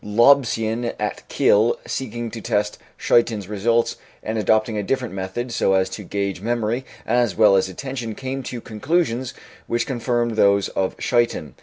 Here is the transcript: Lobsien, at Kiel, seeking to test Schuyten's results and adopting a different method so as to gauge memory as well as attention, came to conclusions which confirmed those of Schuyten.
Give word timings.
Lobsien, 0.03 0.95
at 0.99 1.21
Kiel, 1.29 1.77
seeking 1.85 2.31
to 2.31 2.41
test 2.41 2.79
Schuyten's 2.97 3.47
results 3.47 3.97
and 4.23 4.35
adopting 4.39 4.75
a 4.75 4.81
different 4.81 5.13
method 5.13 5.51
so 5.51 5.75
as 5.75 5.89
to 5.91 6.01
gauge 6.01 6.41
memory 6.41 6.83
as 7.05 7.35
well 7.35 7.55
as 7.55 7.69
attention, 7.69 8.15
came 8.15 8.41
to 8.41 8.61
conclusions 8.61 9.35
which 9.67 9.85
confirmed 9.85 10.31
those 10.37 10.69
of 10.69 10.97
Schuyten. 10.97 11.53